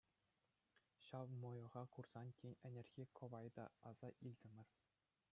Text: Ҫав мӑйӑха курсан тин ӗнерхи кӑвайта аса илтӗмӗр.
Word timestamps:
Ҫав 1.07 1.27
мӑйӑха 1.43 1.83
курсан 1.97 2.27
тин 2.39 2.53
ӗнерхи 2.65 3.03
кӑвайта 3.19 3.65
аса 3.91 4.09
илтӗмӗр. 4.31 4.67